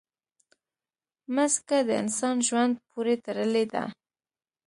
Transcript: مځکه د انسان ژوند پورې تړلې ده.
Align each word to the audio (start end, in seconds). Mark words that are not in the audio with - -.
مځکه 1.35 1.77
د 1.87 1.89
انسان 2.01 2.35
ژوند 2.47 2.73
پورې 2.89 3.15
تړلې 3.25 3.65
ده. 3.73 3.83